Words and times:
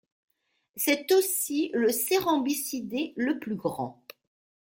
C'est 0.77 1.11
aussi 1.11 1.69
le 1.75 1.91
cérambycidé 1.91 3.13
le 3.17 3.37
plus 3.37 3.53
grand. 3.53 4.03